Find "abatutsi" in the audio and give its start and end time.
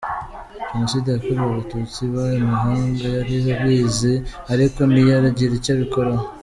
1.49-1.97